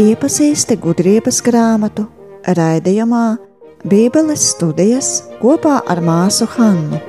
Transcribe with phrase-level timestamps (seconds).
[0.00, 2.06] Iepazīsti gudrības grāmatu
[2.56, 3.36] raidījumā
[3.84, 5.10] Bībeles studijas
[5.42, 7.02] kopā ar māsu Hannu.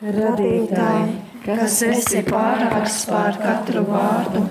[0.00, 1.12] Radītāji,
[1.44, 4.48] kas esi pārāks pār katru vārdu,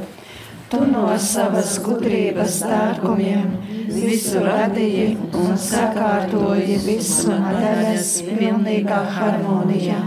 [0.73, 3.49] tu no savas gudrības dārgumiem
[3.93, 9.99] visu radīji un sakārtoji visuma daļas pilnīgā harmonijā.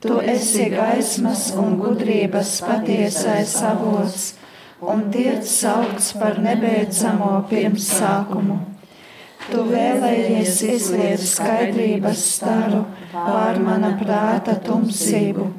[0.00, 4.24] Tu esi gaismas un gudrības patiesais avots
[4.80, 8.58] un tiek saukts par nebeidzamo pirmsākumu.
[9.50, 15.50] Tu vēlējies izliet skaidrības staru pār mana prāta tumsību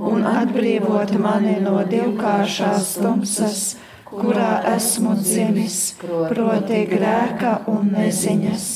[0.00, 3.60] un atbrīvot mani no divkāršās tumsas,
[4.08, 8.66] kurā esmu dzimis, proti grēka un neziņas.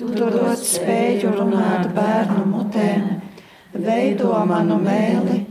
[0.00, 3.08] Tu dod spēju runāt bērnu mutēm,
[3.76, 5.42] veido manu mēli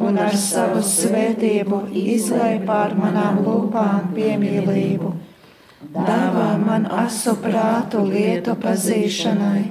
[0.00, 5.12] un ar savu svētību izlai pār manām lūpām piemīlību.
[5.94, 9.62] Dāvā man asu prātu lietu pazīšanai,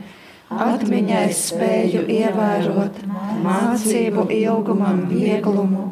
[0.50, 3.03] atmiņai spēju ievērot,
[3.44, 5.86] mācību ilgumam vieglumu,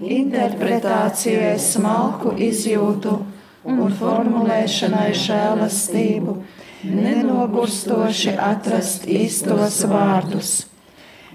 [0.00, 3.16] interpretācijai smalku izjūtu
[3.64, 6.36] un formulēšanai žēlastību,
[6.84, 10.54] nenogurstoši atrast īstos vārdus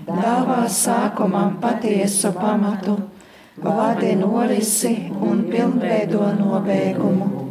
[0.08, 2.98] dāvā sākumam patiesu pamatu,
[3.58, 7.48] vadi norisi un pilnveido nobeigumu.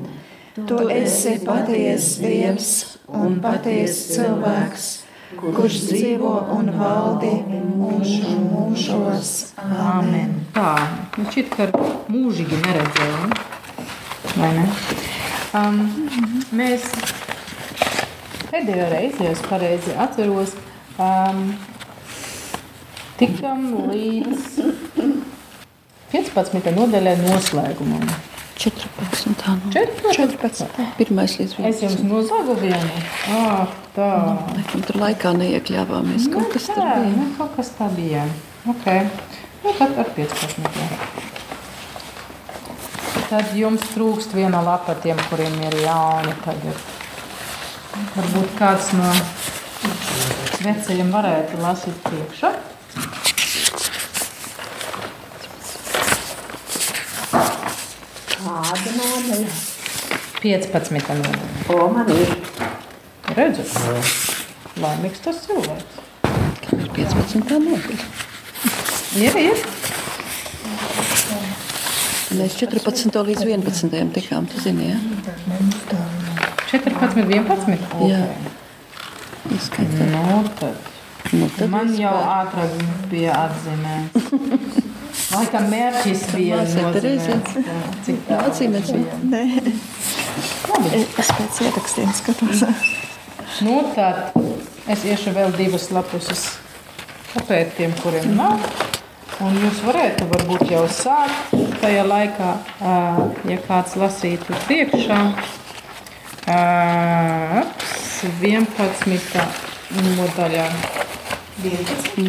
[0.67, 2.71] Tu esi patiesa Dievs
[3.15, 4.87] un patiesa cilvēks,
[5.37, 7.33] kurš dzīvo un valdi
[7.77, 9.33] mūžu mūžos.
[9.61, 10.33] Āmen.
[10.55, 10.73] Tā,
[11.19, 11.67] nu šķiet, ka
[12.09, 13.35] mūžīgi neredzējām.
[14.39, 14.65] Vai ne?
[15.59, 15.83] Um,
[16.57, 16.87] mēs
[18.49, 20.55] pēdējo reizi, ja es pareizi atceros,
[20.97, 21.51] um,
[23.21, 24.57] tikam līdz
[26.15, 26.73] 15.
[26.79, 28.09] nodaļai noslēgumam.
[28.59, 29.37] 14.
[29.45, 29.59] No.
[29.71, 30.17] 14.
[30.17, 30.89] 14.
[30.99, 31.69] Pirmais līdz 11.
[31.69, 33.05] Es jums nozagu vienu.
[33.31, 34.11] Ah, tā.
[34.55, 36.29] Laikam tur laikā neiekļāvāmies.
[36.33, 37.15] Kaut kas tur tā, bija.
[37.17, 38.25] Nu, kaut kas tā bija.
[38.69, 38.87] Ok.
[39.65, 40.69] Nu, tad ar 15.
[40.79, 40.89] Jā.
[43.29, 46.87] Tad jums trūkst viena lapa tiem, kuriem ir jauni tagad.
[48.15, 49.11] Varbūt kāds no
[50.63, 52.53] vecajiem varētu lasīt priekšā.
[58.39, 59.59] Kāda nodaļa?
[60.39, 61.19] 15.
[61.19, 61.51] nodaļa.
[61.75, 62.48] O, man ir.
[63.39, 63.63] Redzu,
[64.83, 65.99] laimīgs tas cilvēks.
[66.65, 67.59] Kam ir 15.
[67.63, 68.07] nodaļa?
[69.23, 69.61] Ir, ir.
[72.39, 73.21] Mēs 14.
[73.29, 73.95] līdz 11.
[74.17, 74.99] tikām, tu zini, ja?
[76.73, 77.87] 14, 11.
[78.11, 78.25] Jā.
[79.55, 80.11] Izskaitā.
[80.17, 80.91] Nu, tad.
[81.31, 82.75] Nu, tad Man jau ātrāk
[83.13, 84.83] bija atzīmēts.
[85.37, 86.85] Laikam mērķis bija Jā,
[88.51, 88.95] atzīmēts.
[89.31, 89.43] Nē,
[91.23, 92.67] es pēc ierakstiem skatos.
[93.65, 94.35] Nu, tad
[94.93, 96.43] es iešu vēl divas lapuses
[97.33, 98.61] papēt tiem, kuriem nav.
[99.45, 102.51] Un jūs varētu varbūt jau sākt tajā laikā,
[103.47, 105.19] ja kāds lasītu priekšā.
[106.49, 107.63] ā,
[108.43, 109.45] 11.
[110.19, 110.67] nodaļā.
[111.63, 111.71] Nu,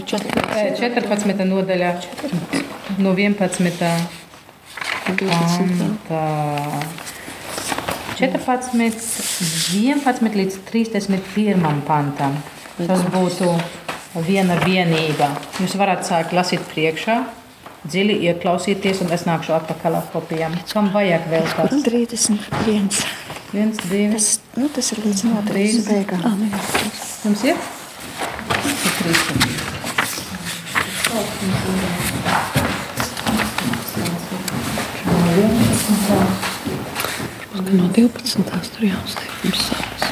[0.02, 0.58] 14.
[0.58, 1.46] Ē, 14.
[1.50, 1.92] nodaļā.
[2.98, 3.84] No 11.
[5.10, 7.19] 12.
[8.20, 8.40] Panta.
[8.44, 12.36] 14, 11 līdz 31 pantam.
[12.80, 13.52] Tas būtu
[14.28, 15.30] viena vienība.
[15.60, 17.18] Jūs varat sākt lasīt priekšā,
[17.88, 20.56] dziļi ieklausīties, un es nākšu atpakaļ ar kopijām.
[20.72, 21.84] Kam vajag vēl kāds?
[21.88, 22.90] 31.
[23.50, 24.28] Viens, divi, Tas,
[24.60, 25.88] nu, tas ir līdz nodaļas Trīs.
[25.90, 26.22] beigām.
[26.22, 26.36] Ah,
[27.26, 27.58] jums ir?
[37.60, 37.80] Ir trīs.
[37.82, 38.70] No 12.
[38.76, 40.04] tur jāuzliek pirms sākas.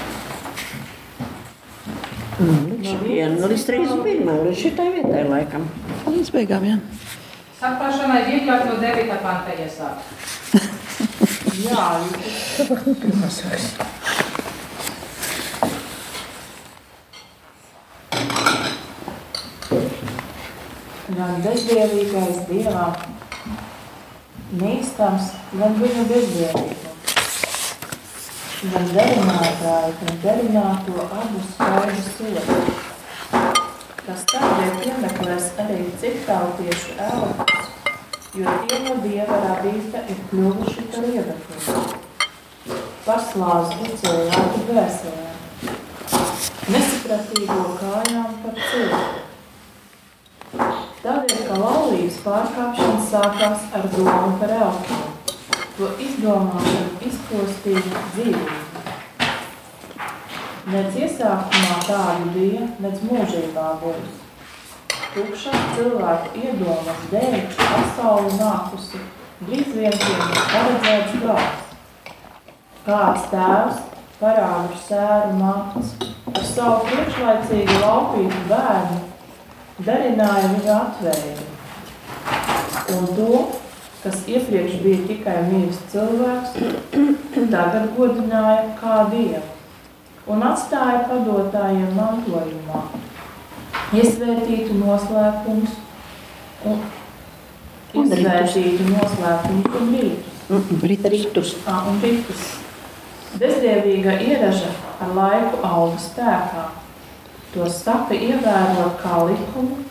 [2.38, 4.32] Viena līdz 31.
[4.48, 5.64] līdz šitai vietai laikam.
[6.06, 6.78] Līdz beigām, jā.
[7.58, 9.16] Saprašanai vieglāk no 9.
[9.24, 10.04] panta iesākt.
[11.58, 11.86] Jā,
[21.18, 22.90] gan bezdievīgais dievā
[24.62, 26.87] neiztams, gan viņa bezdievība.
[28.68, 32.56] Gan derinātāji, gan derināto abu skaidu sodu.
[34.02, 37.70] Kas tādēļ piemeklēs arī citautiešu elpas,
[38.36, 41.86] jo tie no dieva radīta ir kļuvuši par iedekli.
[43.06, 45.28] Paslāvs ticēju vārdu dvēselē.
[46.68, 49.24] administratīvo kājām par cilvēku.
[51.06, 55.17] Tādēļ, ka laulības pārkāpšana sākās ar domu par elkiem,
[55.78, 58.56] to izdomāšanu izpostīja dzīvību.
[60.74, 64.16] Nec iesākumā tādu bija, nec mūžībā būs.
[65.14, 69.04] Tukšas cilvēku iedomas dēļ pasauli nākusi,
[69.44, 71.62] drīz vien tiem paredzēts gals.
[72.88, 73.80] Kāds tēvs
[74.18, 75.94] parādu sēru mātes
[76.34, 79.00] ar savu priekšlaicīgu laupītu bērnu
[79.86, 81.48] darināja viņu atvēju.
[82.98, 83.32] Un to,
[84.08, 86.54] kas iepriekš bija tikai mīlis cilvēks,
[87.54, 89.42] tagad godināja kā dievu
[90.32, 92.84] un atstāja padotājiem mantojumā.
[93.98, 95.76] Iesvētītu noslēpumus
[96.68, 96.80] un,
[97.96, 101.12] iesvētītu noslēpumus un rītus.
[101.12, 101.54] Ritus.
[101.68, 102.48] Ā, un ritus.
[103.38, 104.72] Bezdievīga ieraža
[105.04, 106.66] ar laiku auga spēkā.
[107.52, 109.84] To saka ievērot kā likumu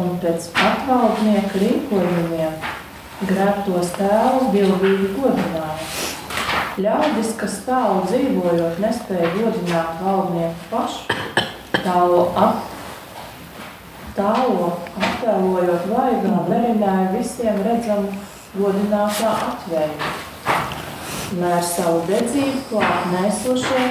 [0.00, 2.82] un pēc patvaldnieka rīkojumiem
[3.22, 5.88] grēbtos tēvus dievīgi godināja.
[6.84, 11.18] Ļaudis, kas tālu dzīvojot, nespēja godināt valdnieku pašu,
[11.84, 12.66] tālo, ap,
[14.18, 18.14] tālo attēlojot vaigā, darināja visiem redzamu
[18.58, 20.14] godinātā atvēju
[21.40, 23.86] lai ar savu dedzību klāt nesošie,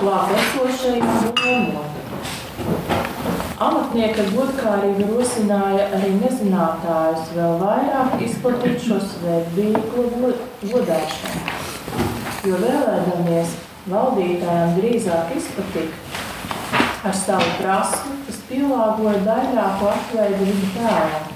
[0.00, 1.95] klāt esošajiem domot.
[3.56, 10.04] Amatnieka godkārība rosināja arī nezinātājus vēl vairāk izplatīt šo svētbīgo
[10.60, 11.54] godāšanu,
[12.50, 13.54] jo vēlēdamies
[13.88, 16.20] valdītājiem drīzāk izpatikt,
[17.08, 21.34] ar savu prasmu, kas pielāgoja daļāko atveidu viņa tēlam,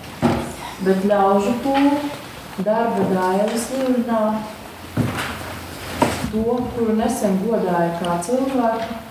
[0.85, 1.99] bet ļaužu pūlu,
[2.69, 4.57] darba dailes līdzināt,
[6.35, 9.07] to, kuru nesen godāja kā cilvēku,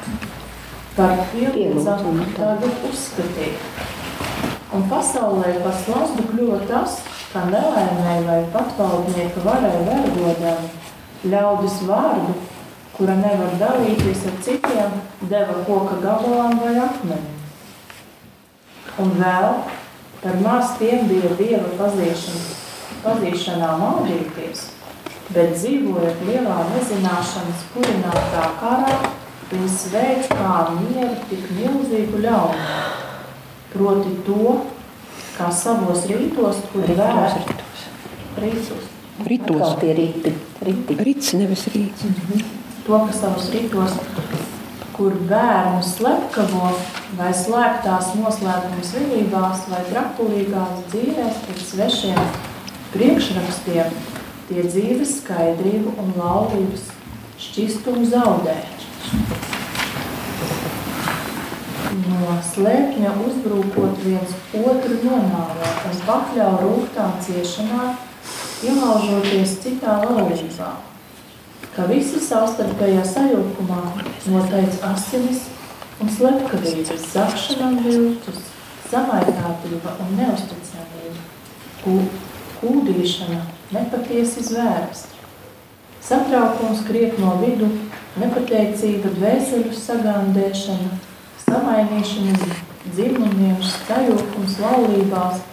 [0.98, 3.88] par pielīdzamu tagad uzskatīt.
[4.76, 7.00] Un pasaulē pa slazdu kļuva tas,
[7.32, 10.70] ka nelaimēji vai patvaldnieka varai vergodami
[11.30, 12.36] ļaudis vārdu,
[12.98, 14.96] kura nevar dalīties ar citiem,
[15.32, 17.36] deva koka gabalam vai akmenim.
[19.00, 19.54] Un vēl
[20.20, 22.58] par maz tiem bija dieva pazīšana,
[23.06, 24.66] pazīšanā maldīties,
[25.32, 28.98] bet dzīvojot lielā nezināšanas kurinātā karā,
[29.50, 32.78] viņi sveic kā mieru tik milzīgu ļaunumu.
[33.74, 34.56] Proti to,
[35.38, 38.88] kā savos rītos, kuri vērs rītos.
[39.28, 39.58] Ritos.
[39.60, 40.34] Atkal tie rīti.
[40.64, 40.98] rīti.
[41.04, 42.06] Rīts, nevis rīts.
[42.86, 43.98] To, ka savos rītos,
[44.96, 46.72] kur bērnu slepkavo
[47.20, 52.20] vai slēgtās noslēpumas vienībās vai trakulīgās dzīvēs pēc svešiem
[52.94, 53.94] priekšrakstiem,
[54.50, 56.90] tie dzīves skaidrību un laulības
[57.40, 58.58] šķistumu zaudē.
[62.10, 67.96] No slēpņa uzbrūkot viens otru nonāvēt un pakļauj rūgtām ciešanām,
[68.70, 70.70] ielaužoties citā laulībā,
[71.76, 73.82] ka visi savstarpējā sajūkumā
[74.30, 75.48] noteic asinis
[76.00, 78.44] un slepkavības, zakšanām viltus,
[78.92, 81.24] samaitātība un neusticamība,
[81.82, 82.10] kū-
[82.62, 83.42] kūdīšana,
[83.74, 85.08] nepatiesi zvērs.
[86.04, 87.68] Satraukums kriek no vidu,
[88.18, 90.98] nepateicība, dvēseļu sagandēšana,
[91.46, 92.50] samainīšana
[92.90, 95.44] dzimumiem, sajūkums laulībās,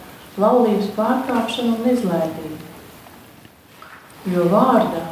[0.41, 2.63] laulības pārkāpšana un izlaidība.
[4.33, 5.05] Jo vārdā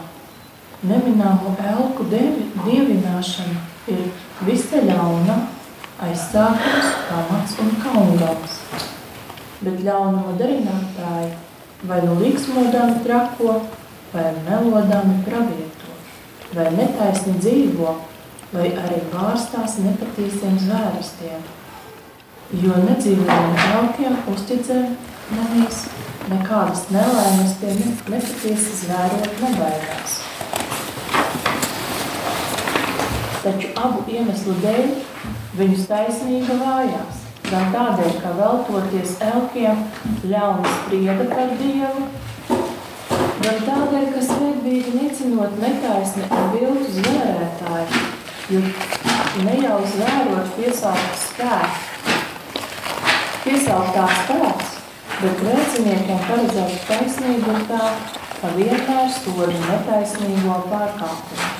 [0.85, 3.61] nemināmu elku dievi, dievināšana
[3.93, 4.09] ir
[4.45, 5.39] visa ļauna,
[6.05, 8.61] aizsākums, pamats un kaungals.
[9.65, 11.33] Bet ļaunuma darinātāji
[11.89, 13.61] vai nu līksmodami trako,
[14.13, 15.74] vai melodami pravieto,
[16.55, 17.95] vai netaisni dzīvo,
[18.55, 21.47] vai arī pārstās nepatīsiem zvērstiem.
[22.63, 25.81] Jo nedzīvojam traukiem, uzticējamies,
[26.31, 30.21] nekādas nelaimes tie ne- nepatiesi zvērot nebaidās.
[33.45, 34.95] Taču abu iemeslu dēļ
[35.59, 37.25] viņus taisnība vājās.
[37.51, 39.83] Gan tādēļ, ka veltoties elkiem,
[40.31, 42.07] ļauni sprieda par Dievu,
[43.45, 48.03] gan tādēļ, ka svētbīgi nicinot netaisni un viltu zvērētāji,
[48.55, 48.61] jo
[49.45, 52.15] ne jau zvērot piesaukt spēku,
[53.45, 54.71] piesauktā spēks,
[55.19, 57.91] bet grēciniekiem paredzēta taisnība ir tā,
[58.39, 61.51] ka vienmēr soda netaisnīgo pārkāpumus.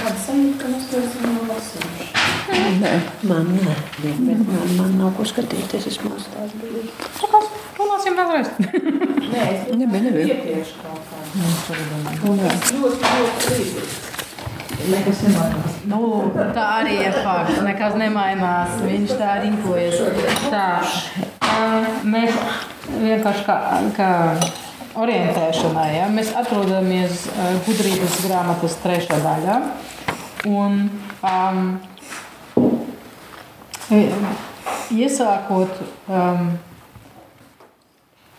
[0.00, 2.10] Kāda sajūta, ka mēs to esam jau lasījuši?
[2.80, 2.92] Nē,
[3.30, 4.46] Man nē, bet man,
[4.78, 5.90] man nav ko skatīties.
[5.90, 6.86] Es maz tās biju.
[7.80, 8.50] Runāsim vēlreiz.
[9.30, 10.26] Nē, es Nebija, nebija.
[10.34, 11.20] iepriekš kaut kā.
[12.28, 13.58] Un tas ļoti,
[14.90, 15.76] ļoti nemainās.
[15.88, 16.00] Nu,
[16.56, 17.60] tā arī ir fakts.
[17.64, 18.80] Nekas nemainās.
[18.84, 19.96] Viņš tā rīkojas.
[20.52, 20.66] Tā,
[21.46, 21.60] ā,
[22.04, 22.40] mēs
[23.00, 23.58] vienkārši kā,
[23.96, 24.10] kā
[25.00, 26.08] orientēšanai, ja?
[26.12, 29.60] mēs atrodamies ā, gudrības grāmatas trešā daļā.
[30.50, 30.82] Un,
[31.22, 31.78] um,
[34.90, 36.50] iesākot, um,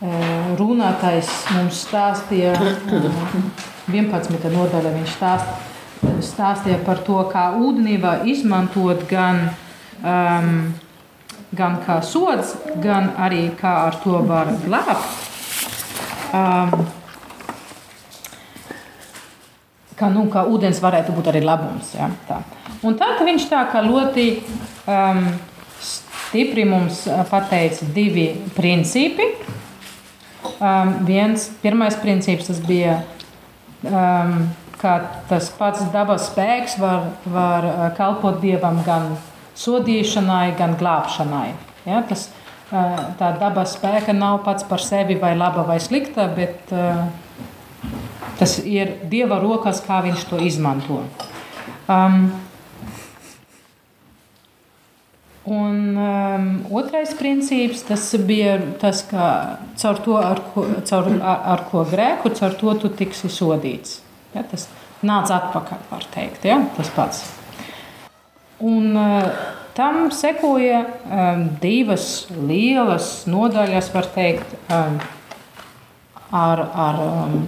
[0.01, 3.49] runātājs mums stāstīja, um,
[3.91, 4.47] 11.
[4.49, 5.51] nodaļā viņš stāst,
[6.25, 9.51] stāstīja par to, kā ūdenī var izmantot gan,
[10.01, 10.71] um,
[11.53, 15.05] gan kā sods, gan arī kā ar to var glābt.
[16.31, 16.87] Um,
[19.99, 21.93] ka, nu, ka ūdens varētu būt arī labums.
[21.93, 22.41] Ja, tā.
[22.81, 24.27] Un tad viņš tā kā ļoti
[24.89, 25.25] um,
[25.85, 29.29] stipri mums pateica divi principi.
[30.61, 32.99] Um, viens, pirmais princips tas bija,
[33.81, 34.35] um,
[34.77, 34.99] ka
[35.29, 37.65] tas pats dabas spēks var, var
[37.97, 39.15] kalpot dievam gan
[39.57, 41.47] sodīšanai, gan glābšanai.
[41.89, 42.27] Ja, tas,
[42.69, 47.09] uh, tā dabas spēka nav pats par sevi vai laba vai slikta, bet uh,
[48.37, 51.01] tas ir dieva rokās, kā viņš to izmanto.
[51.89, 52.29] Um,
[55.51, 57.83] Un um, otrais princips
[58.23, 59.25] bija tas, ka
[59.81, 63.97] caur to, ar ko, caur, ar, ar ko grēku, caur to tu tiksi sodīts.
[64.31, 64.69] Ja, tas
[65.03, 67.23] nāca atpakaļ, var teikt, ja, tas pats.
[68.63, 69.27] Un uh,
[69.75, 74.99] tam sekoja um, divas lielas nodaļas, var teikt, um,
[76.31, 77.39] ar, ar um,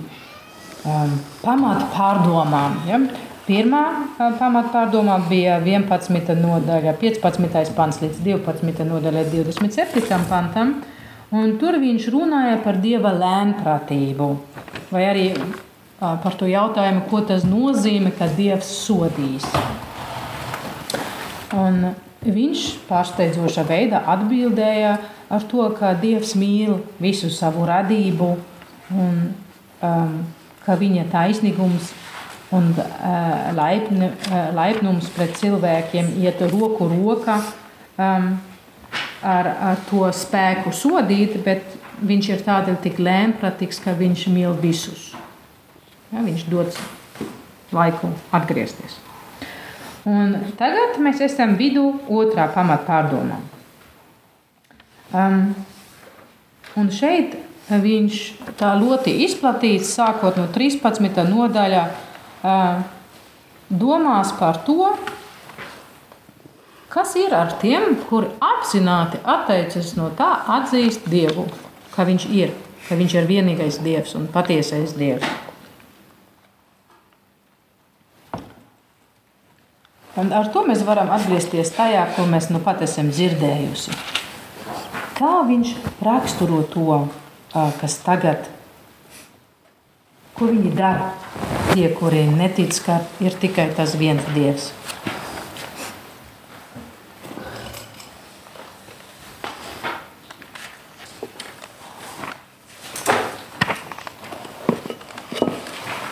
[0.83, 2.81] um, pamatu pārdomām.
[2.89, 2.99] Ja.
[3.43, 3.81] Pirmā
[4.15, 6.29] pamatpārdomā bija 11.
[6.39, 7.73] nodaļa, 15.
[7.75, 8.85] pants līdz 12.
[8.87, 10.19] nodaļai, 27.
[10.29, 10.77] pantam.
[11.33, 14.27] Un tur viņš runāja par dieva lēnprātību,
[14.93, 15.25] vai arī
[15.99, 19.47] par to jautājumu, ko tas nozīmē, ka dievs sodīs.
[21.57, 21.89] Un
[22.23, 24.93] viņš pārsteidzošā veidā atbildēja
[25.33, 28.29] ar to, ka dievs mīl visu savu radību
[28.93, 29.19] un
[29.83, 30.15] um,
[30.63, 31.91] ka viņa taisnīgums
[32.53, 37.39] un uh, laipni, uh, laipnums pret cilvēkiem iet roku rokā
[37.97, 38.33] um,
[39.23, 41.65] ar, ar to spēku sodīt, bet
[42.03, 45.11] viņš ir tādēļ tik lēmprātīgs, ka viņš mīl visus.
[46.13, 46.77] Ja, viņš dod
[47.73, 48.99] laiku atgriezties.
[50.09, 53.39] Un tagad mēs esam vidū otrā pamatpārdomā.
[55.13, 55.53] Um,
[56.75, 57.37] un šeit
[57.69, 58.19] viņš
[58.59, 61.23] tā ļoti izplatīts, sākot no 13.
[61.29, 61.85] nodaļā,
[62.43, 64.91] domās par to,
[66.93, 71.47] kas ir ar tiem, kuri apzināti atteicas no tā, atzīst Dievu,
[71.95, 72.53] ka Viņš ir,
[72.87, 75.25] ka Viņš ir vienīgais Dievs un patiesais Dievs.
[80.13, 83.95] Un ar to mēs varam atgriezties tajā, ko mēs nu pat esam dzirdējusi.
[85.17, 85.71] Kā viņš
[86.05, 86.99] raksturo to,
[87.79, 88.45] kas tagad,
[90.33, 91.13] ko viņi dara?
[91.73, 94.69] tie, kuri netic, ka ir tikai tas viens dievs.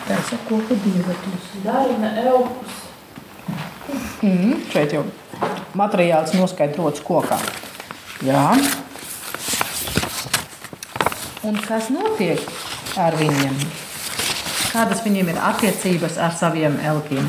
[0.08, 1.46] Tas ir koku dieveklis.
[1.62, 2.80] Darina elpus.
[4.22, 5.04] Mm, šeit jau
[5.78, 7.38] materiāls noskaidrots kokā.
[8.26, 8.50] Jā.
[11.46, 12.42] Un kas notiek
[12.98, 13.62] ar viņiem?
[14.72, 17.28] Kādas viņiem ir attiecības ar saviem elkiem.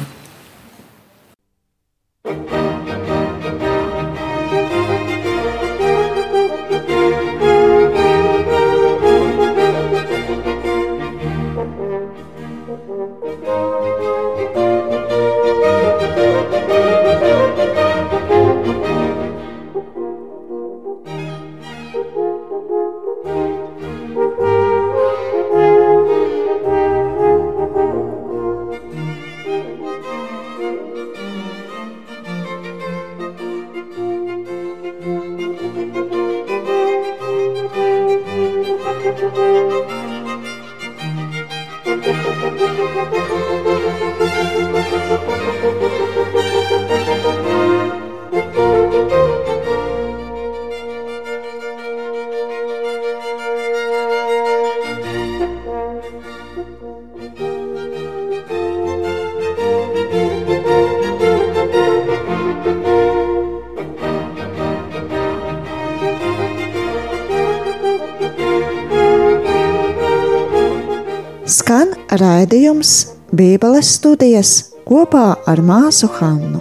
[72.84, 76.60] Raidījums Bībeles studijas kopā ar māsu Hannu.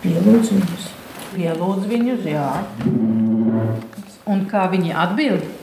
[0.00, 0.88] Pielūdz viņus.
[1.34, 2.50] Pielūdz viņus, jā.
[4.26, 5.60] Un kā viņi atbild?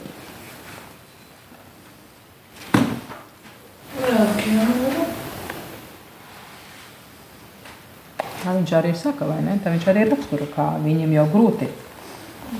[8.48, 9.56] Tā viņš arī saka, vai ne?
[9.64, 11.68] Tā viņš arī raksturo, kā viņam jau grūti.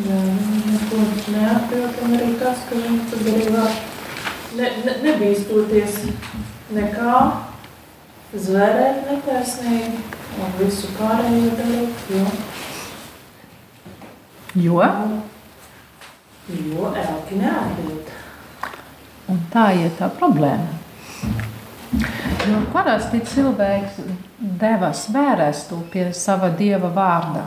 [0.09, 0.21] Jā,
[2.05, 3.75] un arī tas, ka arī var
[4.57, 5.99] ne, ne, nebīstoties
[6.73, 7.19] nekā,
[8.33, 10.01] zvērēt netaisnīgi
[10.39, 12.25] un visu pārējo darīt, jo,
[14.59, 14.81] Jo?
[16.49, 18.13] jo elki neatbild.
[19.29, 20.78] Un tā ir tā problēma.
[22.49, 23.99] Jo parasti cilvēks
[24.61, 27.43] deva svērestu pie sava dieva vārda.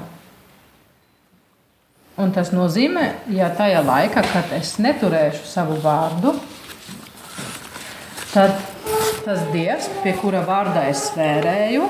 [2.22, 6.36] Un tas nozīmē, ja tajā laikā, kad es neturēšu savu vārdu,
[8.34, 8.60] tad
[9.25, 11.88] tas dievs, pie kura vārda es svērēju,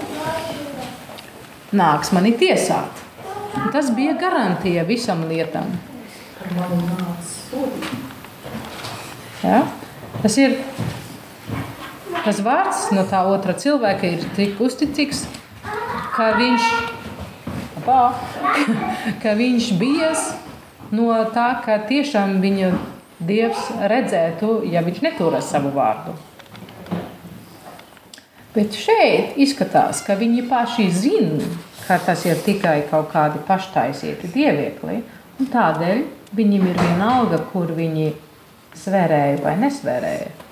[1.75, 3.03] nāks mani tiesāt.
[3.73, 5.67] Tas bija garantija visam lietam.
[9.43, 9.65] Ja?
[10.21, 10.55] Tas ir
[12.25, 15.25] tas vārds no tā otra cilvēka, ir tik uzticīgs,
[16.15, 16.67] ka viņš,
[17.81, 17.99] apā,
[19.23, 20.31] ka viņš bies
[20.91, 22.73] no tā, ka tiešām viņa
[23.21, 26.15] dievs redzētu, ja viņš neturēs savu vārdu.
[28.51, 31.45] Bet šeit izskatās, ka viņi paši zina,
[31.85, 34.99] ka tas ir tikai kaut kādi paštaisīti dieviekli,
[35.53, 36.03] tādēļ
[36.35, 38.11] viņiem ir vienalga, kur viņi
[38.77, 40.50] svērēja vai nesvērēja.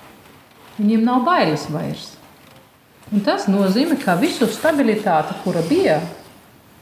[0.80, 2.14] Viņiem nav bailes vairs.
[3.10, 5.98] Un tas nozīmē, ka visu stabilitāti, kura bija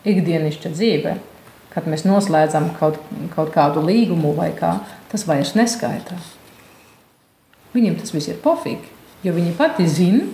[0.06, 1.14] ikdienišķa dzīve,
[1.72, 3.00] kad mēs noslēdzam kaut,
[3.34, 4.76] kaut kādu līgumu vai kā,
[5.10, 6.18] tas vairs neskaitā.
[7.74, 8.86] Viņiem tas viss ir pofīgi,
[9.24, 10.28] jo viņi pati zina,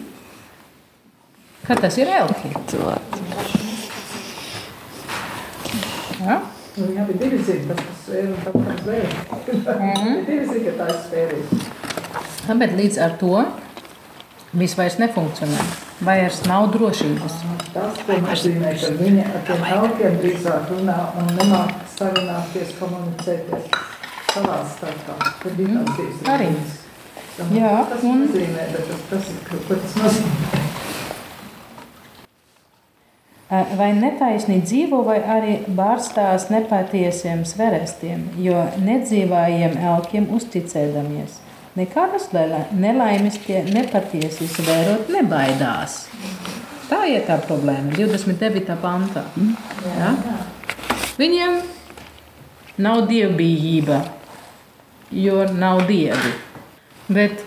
[1.65, 2.53] ka tas ir elki.
[6.25, 6.43] Ja?
[6.75, 9.05] Nu, jā, divi zini, tas tas ir un tam tas vēl.
[9.79, 10.23] Mhm.
[10.27, 11.37] Divi zini, ka tā ir.
[12.45, 13.45] Ja, bet līdz ar to
[14.59, 15.59] viss vairs nefunkcionē.
[16.05, 17.39] Vairs nav drošības.
[17.75, 23.71] Tas, nozīmē, ka viņa ar tiem elkiem drīzāk runā un nemāk sarunāties, komunicēties
[24.35, 25.19] savā starpā.
[25.43, 26.51] Tad bija tāds divas Arī.
[27.55, 30.63] Jā, tas un- nozīmē, bet tas, tas ir, ko tas nozīmē.
[33.79, 41.44] Vai netaisni dzīvo, vai arī bārstās nepatiesiem sverestiem, jo nedzīvājiem elkiem uzticēdamies.
[41.75, 42.29] Nekādas
[42.71, 46.05] nelaimes tie nepatiesi svērot nebaidās.
[46.87, 48.77] Tā ir tā problēma, 29.
[48.79, 49.25] pantā.
[49.97, 50.13] Ja?
[51.19, 51.57] Viņiem
[52.79, 53.99] nav dievbijība,
[55.11, 56.31] jo nav dievi.
[57.09, 57.43] Bet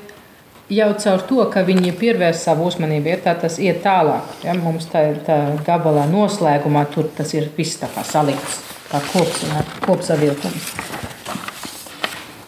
[0.76, 4.28] jau caur to, ka viņi pievērš savu uzmanību, ja, tā tas iet tālāk.
[4.44, 7.80] Ja, mums tā ir tā gabalā noslēgumā, tur tas ir viss
[8.12, 8.60] salikts,
[8.92, 10.72] kā kops, ja, kopsavilkums.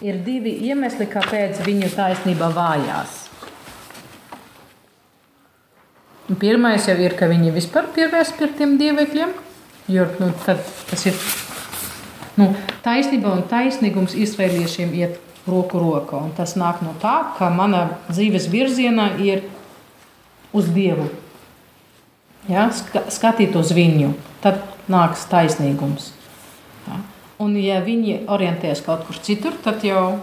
[0.00, 3.18] Ir divi iemesli, kāpēc viņu taisnība vājās.
[6.30, 9.34] Un Pirmais jau ir, ka viņi vispār pievērst pie tiem dievekļiem,
[9.92, 11.18] jo nu, tas ir
[12.38, 12.52] nu,
[12.84, 15.18] taisnība un taisnīgums izrēliešiem iet
[15.50, 16.22] roku rokā.
[16.38, 19.44] Tas nāk no tā, ka mana dzīves virzienā ir
[20.56, 21.10] uz Dievu.
[22.48, 26.12] Ja, ska, skatīt uz viņu, tad nāks taisnīgums.
[27.40, 30.20] Un, ja viņi orientēs kaut kur citur, tad jau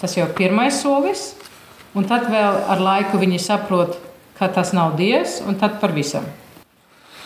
[0.00, 1.34] tas jau ir pirmais solis.
[1.96, 3.96] Un tad vēl ar laiku viņi saprot,
[4.36, 6.26] ka tas nav Dievs, un tad par visam.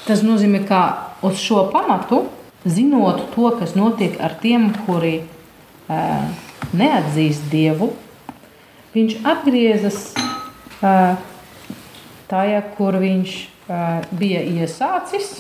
[0.06, 0.82] Tas nozīmē, ka
[1.26, 2.24] uz šo pamatu,
[2.62, 6.30] zinot to, kas notiek ar tiem, kuri uh,
[6.70, 7.90] neatzīst Dievu,
[8.94, 11.18] viņš atgriezas uh,
[12.30, 15.32] tajā, kur viņš uh, bija iesācis,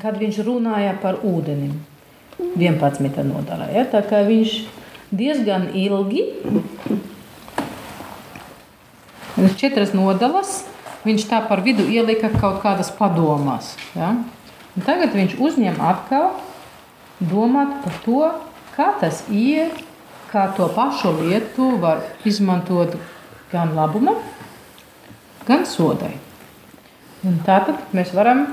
[0.00, 1.78] kad viņš runāja par ūdenim.
[2.58, 3.22] 11.
[3.30, 3.70] nodaļā.
[3.74, 3.86] Ja?
[3.88, 4.56] Tā kā viņš
[5.14, 6.26] diezgan ilgi,
[9.60, 10.52] četras nodaļas,
[11.06, 13.74] viņš tā par vidu ielika kaut kādas padomas.
[13.96, 14.14] Ja?
[14.76, 16.34] Un tagad viņš uzņem atkal
[17.20, 18.24] domāt par to,
[18.76, 19.72] kā tas ir,
[20.30, 22.94] kā to pašu lietu var izmantot
[23.50, 24.20] gan labumam,
[25.48, 26.14] gan sodai.
[27.26, 28.46] Un tātad mēs varam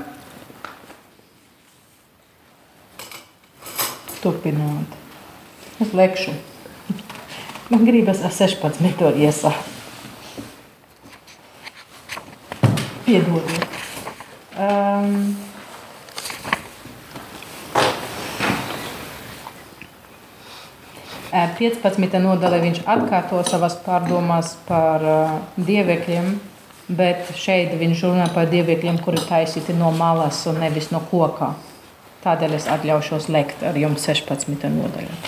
[4.22, 5.00] turpināt.
[5.82, 6.36] Es lekšu.
[7.68, 9.74] Man gribas ar 16 to iesākt.
[13.08, 13.68] piedodiet.
[14.58, 15.36] Um,
[21.28, 22.14] Ē, 15.
[22.24, 26.30] nodaļā viņš atkārto savas pārdomas par uh, dievekļiem,
[26.96, 31.52] bet šeit viņš runā par dievekļiem, kuri taisīti no malas un nevis no koka.
[32.24, 34.66] Tādēļ es atļaušos lekt ar jums 16.
[34.74, 35.18] nodaļu.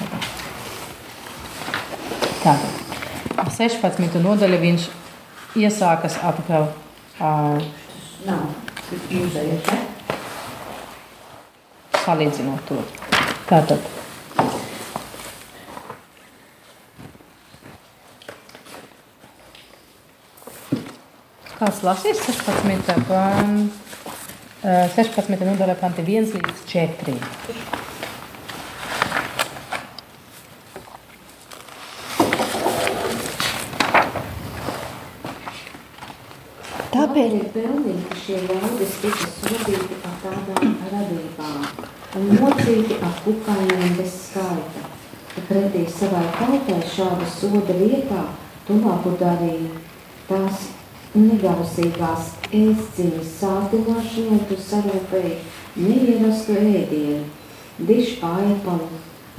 [2.40, 2.81] Tātad,
[3.61, 4.18] 16.
[4.24, 4.88] nodaļa viņš
[5.61, 6.70] iesākas atkal.
[7.20, 7.61] Uh,
[8.26, 8.50] Nav.
[12.00, 12.76] Salīdzinot to.
[13.48, 13.87] Tātad.
[21.61, 23.05] Kāds lasīs 16.
[23.05, 23.89] pan, eh,
[24.61, 25.40] 16.
[25.40, 27.14] nodaļā panti 1 līdz 4.
[36.90, 41.64] Tāpēc ir pelnīgi, ka šie ļaudis tika sodīti ar tādām radībām
[42.20, 44.85] un mocīti ar kukaiņiem bez skaita.
[45.31, 48.27] Ka pretī savai tautai šāda soda vietā
[48.68, 49.73] tuvāku darīja
[50.29, 50.68] tās
[51.14, 55.38] negausīgās ēstciņas sātināšanai tu sarūpēji
[55.83, 57.25] neierastu ēdienu,
[58.29, 58.87] aipalu,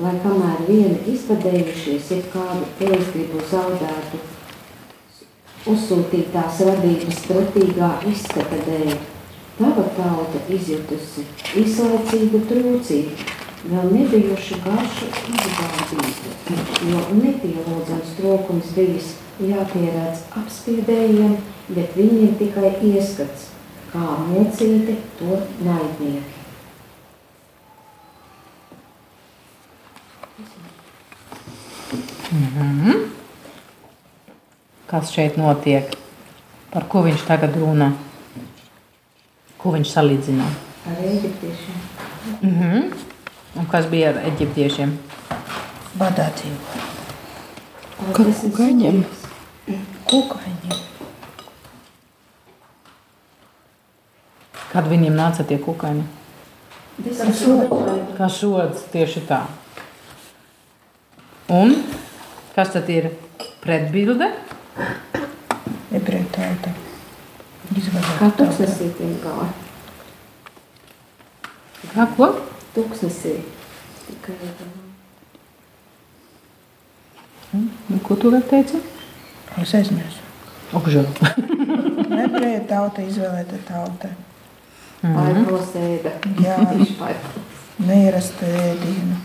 [0.01, 4.19] lai kamēr viena izpadējušies, ir kādu ēstgribu zaudētu,
[5.71, 8.93] uzsūtītās radības pretīgā izskata dēļ.
[9.61, 11.23] Tava tauta izjutusi
[11.61, 13.31] izlaicīgu trūcību,
[13.69, 21.35] vēl nebijuši garšu izbaudību, jo nepielodzams trokums bijis jāpieredz apspiedējiem,
[21.75, 23.49] bet viņiem tikai ieskats,
[23.93, 26.41] kā mocīti to naidnieki.
[34.91, 35.91] Kas šeit notiek?
[36.71, 37.89] Par ko viņš tagad runā?
[39.59, 40.47] Ko viņš salīdzina?
[40.87, 41.81] Ar eģiptiešiem.
[42.41, 42.93] Mm -hmm.
[43.59, 44.97] Un kas bija ar eģiptiešiem?
[45.99, 46.57] Badā dzīvo.
[48.15, 49.03] Ka kukaiņiem?
[50.07, 50.50] Kukaiņi.
[54.71, 56.03] Kad viņiem nāca tie kukaiņi?
[58.17, 59.41] Kā sods tieši tā.
[61.51, 61.75] Un
[62.55, 63.09] kas tad ir
[63.63, 64.31] pretbilde?
[66.31, 66.71] Tauta.
[68.19, 69.49] Kā tuksnesī tiem gāja.
[71.91, 72.29] Kā ko?
[72.75, 73.35] Tuksnesī.
[74.07, 74.37] Tikai
[77.51, 78.79] Nu, Ko tu vēl teici?
[79.59, 80.23] Es aizmirsu.
[80.79, 81.07] Okžēl.
[82.25, 84.11] Ebreju tauta izvēlēta tauta.
[85.03, 86.13] Aipalos ēda.
[86.41, 87.65] Jā, Viņš paipalos.
[87.79, 89.19] neierasta ēdienu.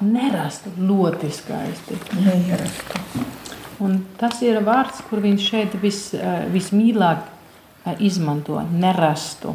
[0.00, 1.96] Nerastu ļoti skaisti.
[2.22, 3.00] Neierasta.
[3.82, 7.18] Un tas ir vārds, kur viņš šeit vis, eh, vismīļāk
[7.86, 8.60] eh, izmanto.
[8.72, 9.54] Nerastu.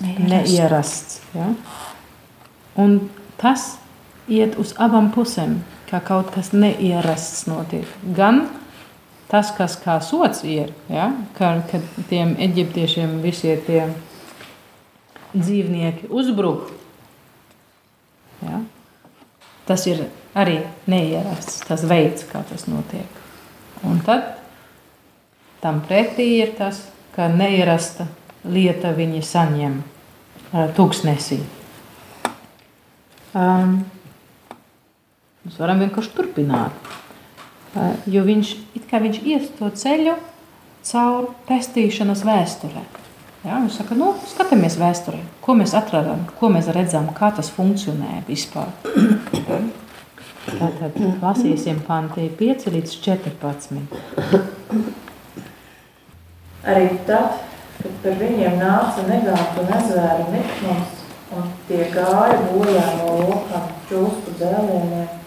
[0.00, 1.20] Neierasts.
[1.34, 1.48] Ja?
[2.76, 3.76] Un tas
[4.28, 7.86] iet uz abām pusēm, kā kaut kas neierasts notiek.
[8.16, 8.48] Gan
[9.30, 11.12] tas, kas kā sots ir, ja?
[11.38, 13.86] ka, kad tiem eģiptiešiem visi tie
[15.34, 16.70] dzīvnieki uzbruk.
[18.44, 18.62] Ja?
[19.68, 23.20] Tas ir arī neierasts, tas veids, kā tas notiek.
[23.84, 24.34] Un tad
[25.62, 26.82] tam pretī ir tas,
[27.14, 28.06] ka neierasta
[28.44, 29.78] lieta viņi saņem
[30.76, 31.40] tūkstnesī.
[33.34, 33.80] Um,
[35.46, 36.92] mēs varam vienkārši turpināt.
[37.74, 40.14] Uh, jo viņš, viņš ies to ceļu
[40.86, 42.84] caur pestīšanas vēsturē.
[43.44, 48.22] Ja, viņš saka, nu, skatāmies vēsturē, ko mēs atradām, ko mēs redzam, kā tas funkcionē
[48.24, 48.70] vispār.
[50.60, 53.82] Tātad lasīsim panti 5 līdz 14.
[56.72, 57.44] Arī tad,
[57.82, 61.04] kad par viņiem nāca negātu un ezvēru niknums,
[61.36, 65.20] un tie gāja bojā no lokām čūsku dzēlieniem,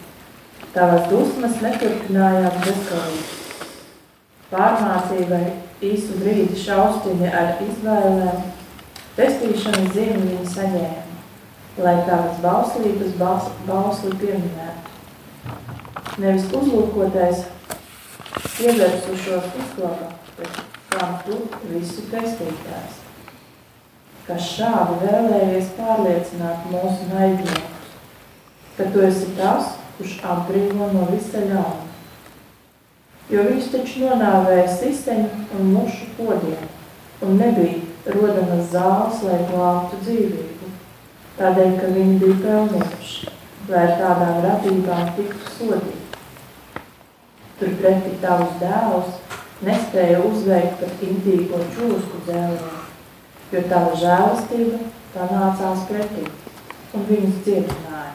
[0.74, 3.24] tavas dusmas neturpinājās bezgalīgi.
[4.50, 5.44] Pārmācībai
[5.84, 8.40] īsu brīdi šaustiņa ar izvēlēm,
[9.18, 11.04] pestīšanas zīmi viņi saņēma,
[11.84, 14.96] lai tavas bauslības baus, bausli pieminētu.
[16.18, 17.44] Nevis uzlūkotais
[18.58, 23.04] ievērsušos izglābā, bet kā tu visu pestītājs.
[24.26, 27.92] Kas šādi vēlējies pārliecināt mūsu naidniekus,
[28.76, 31.87] ka tu esi tas, kurš atbrīvo no visa ļauna.
[33.28, 36.62] Jo viņš taču nonāvēja siseņu un mušu podiem,
[37.20, 40.70] un nebija rodamas zāles, lai glābtu dzīvību,
[41.36, 43.34] tādēļ, ka viņi bija pelnījuši,
[43.68, 46.24] lai ar tādām radībām tiktu sodīti.
[47.60, 49.14] Turpretī tavus dēlus
[49.66, 52.84] nespēja uzveikt pat intīgo čūsku dzēlienu,
[53.52, 54.80] jo tava žēlastība
[55.12, 56.24] tā nācās pretī
[56.96, 58.14] un viņus dziedināja.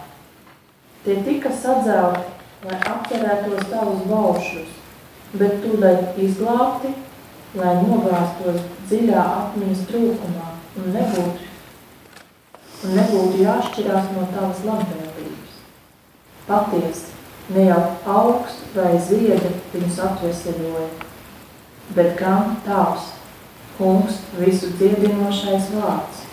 [1.06, 2.32] Tie tika sadzelti,
[2.66, 4.80] lai apcerētos tavus baušus,
[5.40, 6.94] bet tūdaļ izglābti,
[7.58, 11.50] lai nogāstos dziļā atmiņas trūkumā un nebūtu,
[12.84, 15.58] un nebūtu jāšķirās no tavas labvēlības.
[16.48, 17.14] Patiesi,
[17.56, 17.82] ne jau
[18.18, 20.90] augsts vai ziedi viņus atveseļoja,
[21.96, 23.14] bet gan tavs,
[23.78, 26.28] kungs, visu dziedinošais vārds.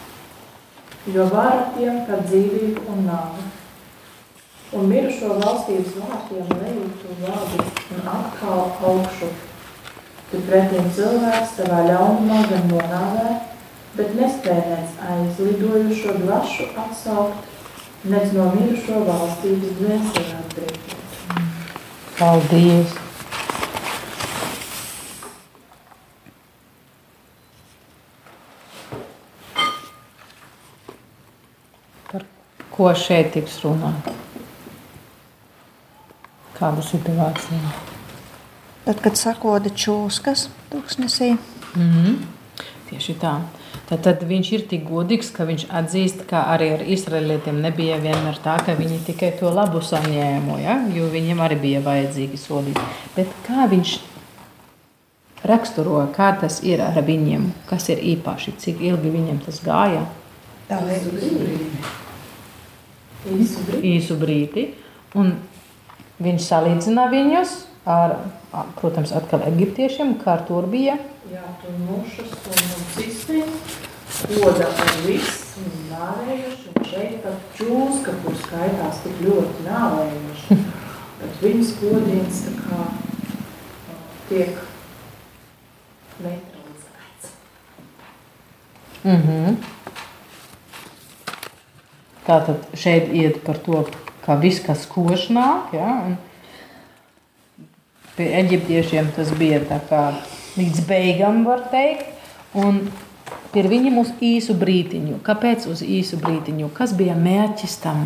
[1.09, 3.50] Jo vara tiem par dzīvību un nāvi.
[4.71, 7.65] Un mirušo valstības vārtiem lejūtu vārdu
[7.97, 9.31] un atkal augšu.
[10.31, 13.33] Tu pretim cilvēks savā ļaunumā gan nonāvē,
[13.97, 17.51] bet nespēj nec aizlidojušo dvašu atsaukt,
[18.15, 20.95] nec no mirušo valstības dvēseli atbrīvot.
[22.21, 22.95] Paldies!
[32.15, 32.27] Par
[32.71, 34.20] ko šeit tiks runāt?
[36.61, 37.73] Kāda situācija?
[38.85, 41.35] Tad, kad sakoda čūskas tūkstnesī,
[41.77, 42.16] Mm -hmm.
[42.90, 43.40] Tieši tā.
[43.87, 48.38] Tad, tad viņš ir tik godīgs, ka viņš atzīst, ka arī ar izraēlietiem nebija vienmēr
[48.44, 50.88] tā, ka viņi tikai to labu saņēma, ja?
[50.94, 52.79] jo viņiem arī bija vajadzīgi sodīt.
[53.16, 54.01] Bet kā viņš
[55.44, 60.07] raksturo, kā tas ir ar viņiem, kas ir īpaši, cik ilgi viņiem tas gāja?
[63.31, 63.87] Īsu brīdi.
[63.94, 64.68] Īsu brīdi.
[65.14, 65.37] Un
[66.21, 67.55] viņš salīdzina viņus
[67.89, 68.17] ar,
[68.81, 70.99] protams, atkal eģiptiešiem, kā tur bija.
[71.31, 73.77] Jā, tur mušas un cisniņas,
[74.35, 80.61] koda un viss, un nāvējuši, un šeit pat čūska, kur skaitās tik ļoti nāvējuši.
[81.21, 82.85] Bet viņas kodienas tā kā
[84.31, 84.61] tiek
[86.25, 87.35] neutralizēts.
[89.05, 89.57] Mm -hmm.
[92.27, 93.85] Tātad šeit iet par to,
[94.31, 95.90] ka viss, kas koš nāk, ja,
[98.14, 99.59] pie eģiptiešiem tas bija
[99.90, 100.03] kā
[100.55, 102.12] līdz beigām, var teikt,
[102.55, 102.79] un
[103.51, 105.19] pie viņiem uz īsu brītiņu.
[105.27, 106.71] Kāpēc uz īsu brītiņu?
[106.77, 108.05] Kas bija mērķis tam?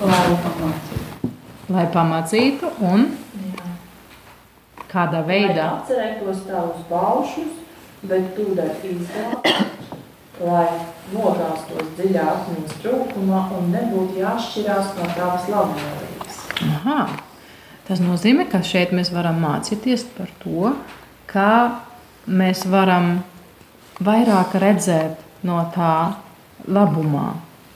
[0.00, 1.32] Lai pamācītu.
[1.76, 3.04] Lai pamācītu un
[3.44, 3.66] Jā.
[4.88, 5.66] kādā Lai veidā.
[5.82, 7.52] atcerētos tavus baušus,
[8.08, 9.52] bet tūdaļ izglābt,
[10.40, 10.66] lai
[11.12, 16.38] nogāstos dziļā atmiņas trūkumā un nebūtu jāšķirās no tavas labvēlības.
[16.70, 17.00] Aha.
[17.88, 20.72] Tas nozīmē, ka šeit mēs varam mācīties par to,
[21.30, 21.52] kā
[22.30, 23.20] mēs varam
[24.00, 25.94] vairāk redzēt no tā
[26.70, 27.32] labumā.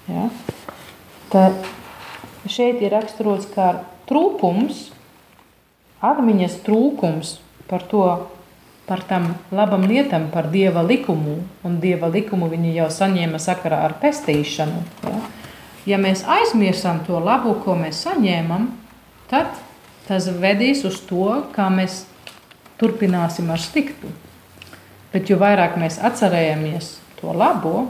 [0.08, 0.28] Ja?
[1.32, 1.48] Tā
[2.46, 3.72] šeit ir raksturots kā
[4.08, 4.90] trūkums,
[6.04, 8.06] atmiņas trūkums par to,
[8.86, 11.38] par tam labam lietam, par dieva likumu.
[11.64, 14.82] Un dieva likumu viņi jau saņēma sakarā ar pestīšanu.
[15.04, 15.20] Ja,
[15.94, 18.68] ja mēs aizmirsām to labo, ko mēs saņēmam,
[19.30, 19.56] tad
[20.08, 22.04] tas vedīs uz to, kā mēs
[22.80, 24.10] turpināsim ar sliktu.
[25.14, 27.86] Bet jo vairāk mēs atcerējamies to labo,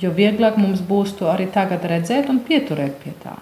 [0.00, 3.36] jo vieglāk mums būs to arī tagad redzēt un pieturēt pie tā.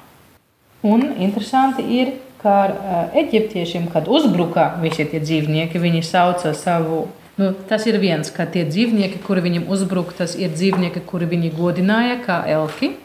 [0.88, 7.06] Un interesanti ir, ka ar uh, eģiptiešiem, kad uzbruka visi tie dzīvnieki, viņi sauca savu.
[7.38, 11.52] Nu, tas ir viens, ka tie dzīvnieki, kuri viņam uzbruka, tas ir dzīvnieki, kuri viņi
[11.54, 12.96] godināja kā elki.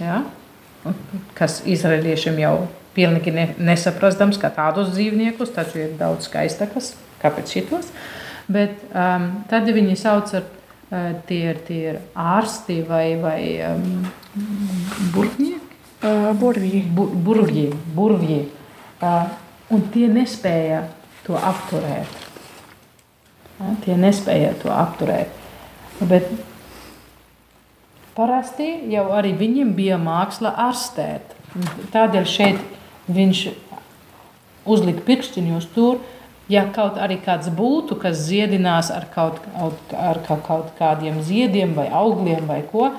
[0.00, 0.22] Ja?
[1.36, 2.54] Kas izraēliešiem jau
[2.96, 7.90] pilnīgi ne, nesaprastams, ka tādus dzīvniekus taču ir daudz skaistākas, kāpēc šitos.
[8.48, 14.04] Bet um, tad viņi sauc ar uh, tie, ir, tie ir ārsti vai, vai um,
[15.14, 15.60] burtnieki.
[16.04, 16.84] uh, burvīgi.
[16.94, 18.42] Bu, burvji, burvji.
[19.72, 20.84] Un tie nespēja
[21.24, 22.20] to apturēt.
[23.84, 25.30] Tie nespēja to apturēt.
[26.04, 26.26] Bet
[28.16, 31.36] parasti jau arī viņiem bija māksla ārstēt.
[31.94, 32.60] Tādēļ šeit
[33.14, 33.44] viņš
[34.66, 36.00] uzlika pirkstiņus tur,
[36.50, 39.40] ja kaut arī kāds būtu, kas ziedinās ar kaut,
[39.94, 42.90] ar kaut kādiem ziediem vai augļiem vai ko,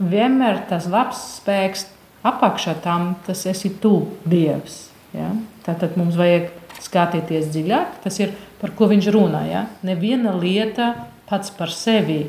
[0.00, 1.86] vienmēr tas labs spēks
[2.26, 3.94] apakšā tam, tas esi tu,
[4.28, 4.88] Dievs.
[5.16, 5.32] Ja?
[5.66, 9.44] Tātad mums vajag skatīties dziļāk, tas ir par ko viņš runā.
[9.50, 9.66] Ja?
[9.86, 10.92] Neviena lieta
[11.30, 12.22] pats par sevi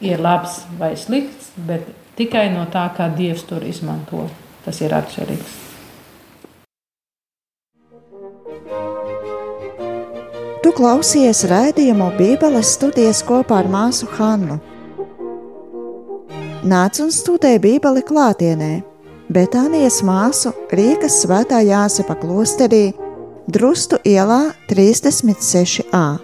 [0.00, 4.28] ir labs vai slikts, bet tikai no tā, kā Dievs tur izmanto.
[4.64, 5.58] Tas ir atšķirīgs.
[10.60, 14.58] Tu klausies raidījumu Bībeles studijas kopā ar māsu Hannu.
[16.60, 18.68] Nāc un studē Bībeli klātienē,
[19.30, 22.92] bet Anijas māsu Rīgas svētā Jāsepa klosterī
[23.50, 26.18] Drustu ielā 36a.